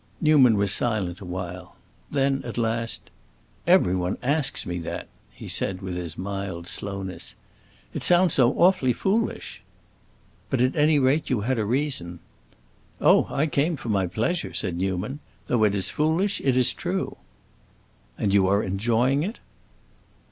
[0.19, 1.75] Newman was silent a while.
[2.09, 3.11] Then, at last,
[3.67, 7.35] "Everyone asks me that!" he said with his mild slowness.
[7.93, 9.61] "It sounds so awfully foolish."
[10.49, 12.17] "But at any rate you had a reason."
[12.99, 15.19] "Oh, I came for my pleasure!" said Newman.
[15.45, 17.17] "Though it is foolish, it is true."
[18.17, 19.39] "And you are enjoying it?"